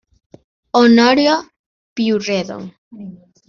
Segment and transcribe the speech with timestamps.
[0.77, 1.35] Honorio
[1.93, 2.63] Pueyrredón.